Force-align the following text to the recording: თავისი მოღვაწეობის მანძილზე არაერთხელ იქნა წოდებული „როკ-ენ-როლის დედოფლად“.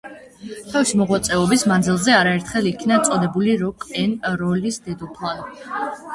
თავისი 0.69 0.95
მოღვაწეობის 1.01 1.65
მანძილზე 1.71 2.15
არაერთხელ 2.21 2.71
იქნა 2.71 2.99
წოდებული 3.11 3.55
„როკ-ენ-როლის 3.61 4.83
დედოფლად“. 4.89 5.47